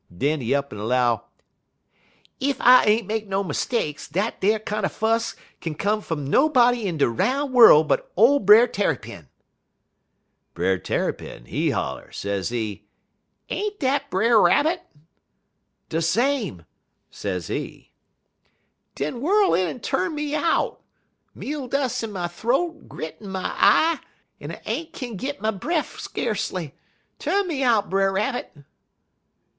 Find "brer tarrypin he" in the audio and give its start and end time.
10.55-11.69